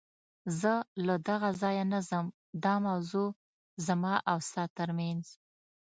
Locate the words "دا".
2.63-2.73